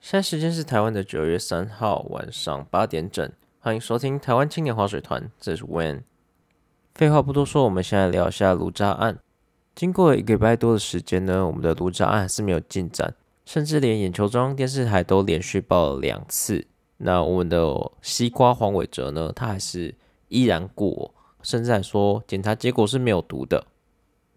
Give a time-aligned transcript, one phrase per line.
[0.00, 6.02] 现在时间是台湾的九月三号晚上八点整，欢迎收听台湾青年划水团，这是 When。
[6.94, 9.18] 废话不多说，我们现在聊一下卢渣案。
[9.74, 13.12] 经过一个礼拜多的时间呢，我们的卢渣案还是没有进展，
[13.44, 16.64] 甚至连眼球中央电视台都连续报了两次。
[16.98, 19.94] 那我们的西瓜黄伟哲呢，他还是
[20.28, 21.12] 依然过，
[21.42, 23.66] 甚至还说检查结果是没有毒的。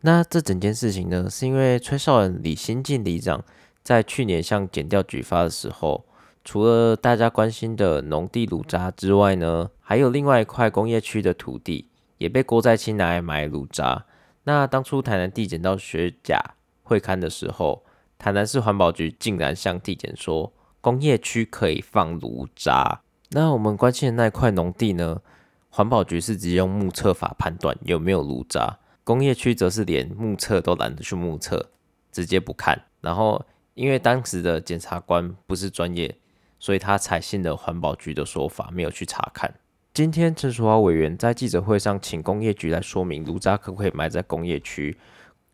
[0.01, 3.45] 那这整件事情呢，是因为吹哨人李新进里长。
[3.83, 6.05] 在去年向检调举发的时候，
[6.43, 14.05] 除了大家关心的农地炉渣之外呢，还有另外一块工业区的土地也被郭在清拿来埋炉渣。
[14.43, 16.39] 那当初台南地检到学甲
[16.83, 17.83] 会刊的时候，
[18.17, 23.01] 台南市环保局竟然向地检说工业区可以放炉渣。
[23.31, 25.21] 那我们关心的那块农地呢，
[25.69, 31.69] 环保局是直接用目测法判断有没有炉渣，工业区则是连目测都懒得去目测，
[32.11, 33.43] 直接不看，然后。
[33.73, 36.15] 因为当时的检察官不是专业，
[36.59, 39.53] 所以他采信了环保局的说法，没有去查看。
[39.93, 44.97] 今天陈淑华委员在记者会上请工业局来说明炉渣可不可以埋在工业区，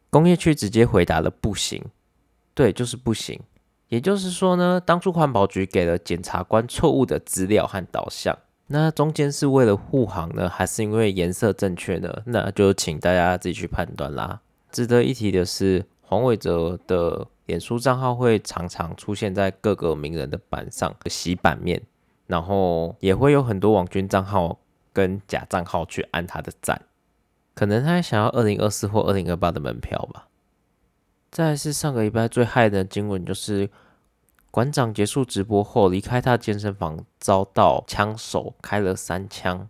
[0.09, 1.83] 工业区直接回答了不行，
[2.53, 3.39] 对，就是不行。
[3.89, 8.37] 也就是说呢，当初环保局给了检察官错误的资料和导向，
[8.67, 12.21] 那中间是为了护航呢，还是因为颜色正确呢？
[12.25, 14.41] 那就请大家自己去判断啦。
[14.71, 17.27] 值得一提的是，黄伟哲的。
[17.47, 21.81] 脸书账号会常常出现在各个名人的版上洗版面，
[22.27, 24.59] 然后也会有很多网军账号
[24.93, 26.81] 跟假账号去按他的赞，
[27.55, 30.27] 可能他想要二零二四或二零二八的门票吧。
[31.31, 33.69] 再是上个礼拜最害的经文，就是
[34.51, 39.69] 馆长结束直播后离开他健身房，遭到枪手开了三枪。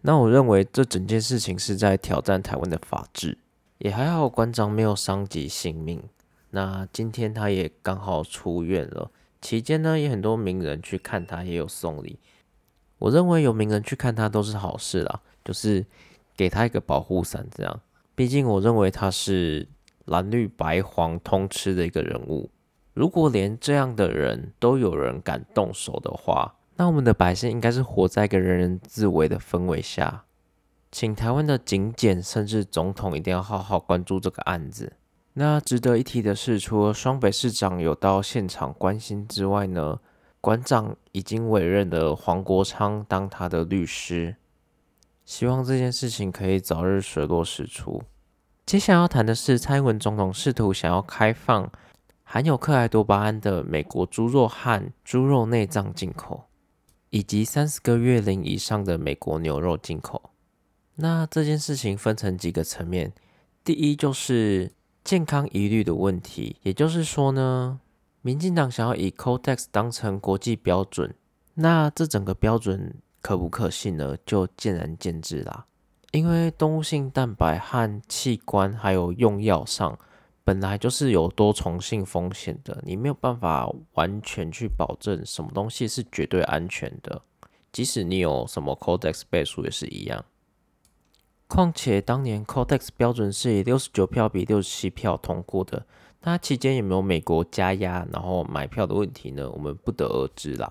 [0.00, 3.38] 那我认为这整件事情是在挑战台湾的法治，
[3.78, 6.02] 也还好馆长没有伤及性命。
[6.50, 9.10] 那今天他也刚好出院了，
[9.40, 12.18] 期间呢也很多名人去看他，也有送礼。
[12.98, 15.86] 我认为有名人去看他都是好事啦，就是
[16.36, 17.80] 给他一个保护伞这样。
[18.14, 19.68] 毕竟我认为他是
[20.06, 22.50] 蓝绿白黄通吃的一个人物。
[22.94, 30.24] 如果连这样的人都有人敢动手的话，那我们的百姓应该是活在一个人人自危的氛围下。
[30.90, 34.94] 请台湾的警检甚至总统一定要好好关注这个案子。
[35.40, 40.00] 那值得一提的是，除了双北市长有到现场关心之外呢，
[40.40, 44.34] 馆长已经委任了黄国昌当他的律师，
[45.24, 48.02] 希望这件事情可以早日水落石出。
[48.66, 51.70] 接下来要谈的是，蔡英文总统试图想要开放
[52.24, 56.46] 含有克莱多巴胺的美国猪肉和猪肉内脏进口，
[57.10, 60.30] 以及三十个月龄以上的美国牛肉进口。
[60.96, 63.12] 那这件事情分成几个层面，
[63.62, 64.72] 第一就是。
[65.08, 67.80] 健康疑虑的问题，也就是说呢，
[68.20, 71.14] 民进党想要以 Codex 当成国际标准，
[71.54, 74.18] 那这整个标准可不可信呢？
[74.26, 75.64] 就见仁见智啦。
[76.10, 79.98] 因为动物性蛋白和器官还有用药上，
[80.44, 87.22] 本来就是有多重性风险的，你没有办法完全去保证什么东西是绝对安全的，
[87.72, 90.22] 即使你有什么 Codex 背书也是一样。
[91.48, 95.86] 况且当年 Cortex 标准是以六十九票比六十七票通过的，
[96.20, 99.50] 那期间有没有美国加压然后买票的问题呢？
[99.50, 100.70] 我们不得而知啦。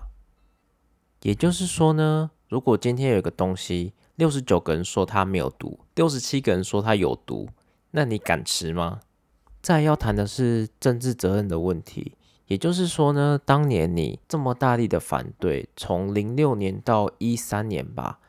[1.22, 7.48] 也就是说呢，如果今天有一个东西，六十九个人说它没有毒，六十七个人说它有毒，
[7.90, 9.00] 那你敢吃吗？
[9.60, 12.14] 再要谈的是政治责任的问题，
[12.46, 18.20] 也就是说呢，当年你这么大力的反对，从零六年到一三年吧，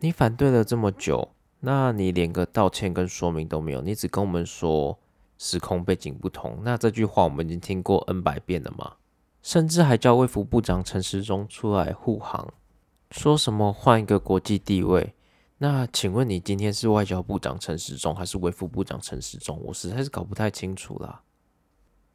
[0.00, 1.30] 你反对了这么久。
[1.60, 4.98] 那你连个道歉跟说明都没有，你只跟我们说
[5.38, 8.92] 时空背景不同，那这句话我们已经听过 N 百遍了嘛？
[9.42, 12.52] 甚至还叫卫福部长陈时中出来护航，
[13.10, 15.14] 说什么换一个国际地位？
[15.58, 19.60] 那请问你今天是外交部长陈时中还是卫福部长陈时中？
[19.64, 21.22] 我实在是搞不太清楚啦。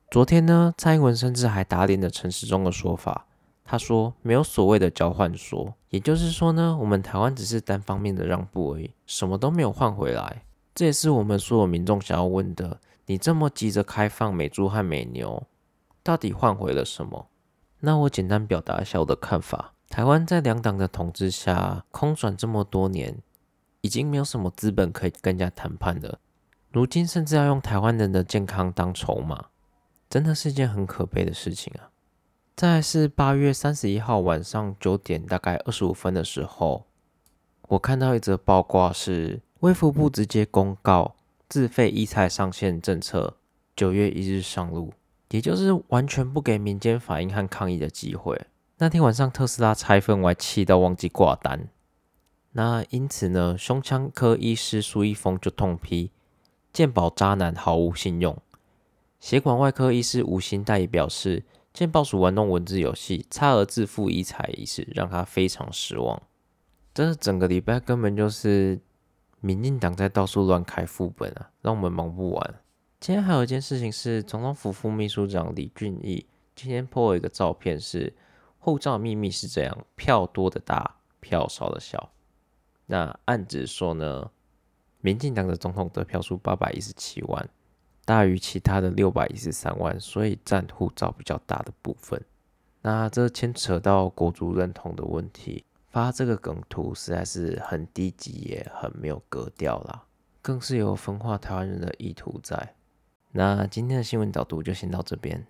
[0.10, 3.26] 昨天呢，蔡英文甚至还打脸了陈时中的说法。
[3.66, 10.44] 他说：“没有所谓的交换说，也就是说呢，我们台湾只是单方面的让步而已，什么都没有换回来。
[10.76, 15.44] 这也是我们所有民众想要问的：你这么急着开放美猪和美牛，
[16.04, 17.28] 到底换回了什么？
[17.80, 23.18] 那我简单表达一下我的看法：台湾在两党的统治下空转这么多年，
[23.82, 26.20] 已经没有什么资本可以跟人家谈判了。
[26.72, 29.46] 如今甚至要用台湾人的健康当筹码，
[30.10, 31.90] 真的是一件很可悲的事情啊！”
[32.56, 36.86] 再是八月三十一号晚上九点，大概二十五分的时候，
[37.70, 41.16] 我看到一则报告，是卫福部直接公告
[41.50, 43.38] 自费医材上线政策
[43.76, 44.94] 九月一日上路，
[45.32, 48.40] 也就是完全不给民间反应和抗议的机会。
[48.78, 51.68] 那天晚上特斯拉拆分，我还气到忘记挂单。
[52.52, 56.12] 那因此呢，胸腔科医师苏一峰就痛批
[56.72, 58.38] 健保渣男毫无信用。
[59.20, 66.22] 血管外科医师吴新代也表示，健保署玩弄文字游戏，差额自负医财一事，让他非常失望。
[66.94, 68.80] 这整个礼拜根本就是
[69.40, 72.56] 民进党在到处乱开副本啊，让我们忙不完。
[73.00, 78.14] 今天还有一件事情是，总统府副秘书长李俊毅今天 po 了一个照片，是
[78.60, 82.12] 护照秘密是这样：票多的大，票少的小。
[82.86, 84.30] 那暗指说呢，
[85.02, 87.50] 民进党的总统得票数八百一十七万，
[88.06, 92.22] 大于其他的六百一十三万，所以占护照比较大的部分。
[92.82, 95.64] 那这牵扯到国足认同的问题。
[95.90, 100.06] 发这个梗图实在是很低级，也很没有格调啦，
[100.42, 102.74] 更是有分化台湾人的意图在。
[103.32, 105.46] 那今天的新闻导读就先到这边，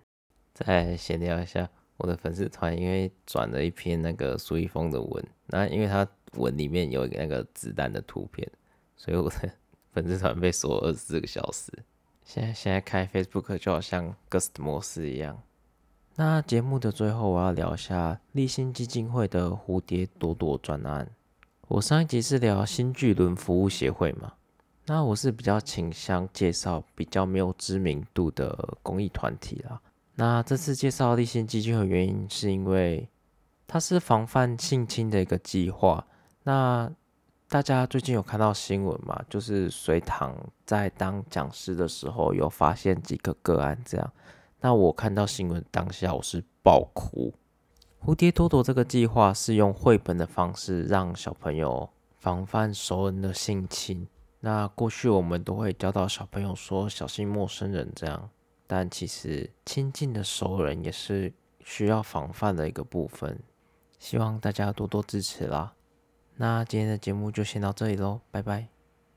[0.52, 1.66] 再闲聊一下
[1.96, 8.46] 我的粉丝团，因为转了一篇那个苏一峰的文，那因为他文里面有一个那个子弹的图片，
[8.96, 9.50] 所以我的
[9.92, 11.72] 粉丝团被锁二十四个小时。
[12.24, 15.40] 现在现在开 Facebook 就好像 Ghost 模式一样。
[16.16, 21.10] 那节目的最后，我要聊一下立新基金会的蝴蝶朵朵专案。
[21.68, 24.32] 我上一集是聊新巨轮服务协会嘛，
[24.86, 29.80] 那我是比较倾向介绍比较没有知名度的公益团体啦。
[30.14, 33.08] 那这次介绍立新基金会原因是因为
[33.66, 36.06] 它是防范性侵的一个计划。
[36.44, 36.90] 那
[37.54, 39.16] 大家最近有看到新闻吗？
[39.30, 40.36] 就是隋唐
[40.66, 44.12] 在当讲师的时候有发现几个个案这样。
[44.60, 47.32] 那我看到新闻当下，我是爆哭。
[48.04, 54.04] 蝴蝶朵朵这个计划是用绘本的方式让小朋友防范熟人的性侵。
[54.40, 58.30] 那过去我们都会教导小朋友说小心陌生人这样，
[58.66, 63.38] 但其实亲近的熟人也是需要防范的一个部分。
[64.00, 65.72] 希望大家多多支持啦。
[66.36, 68.73] 那今天的节目就先到这里喽，拜拜。